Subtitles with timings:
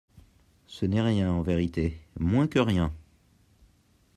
[0.65, 2.91] Ce n'est rien, en vérité, moins que rien!